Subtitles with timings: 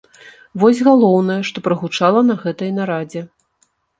[0.63, 3.21] Вось галоўнае, што прагучала на гэтай нарадзе.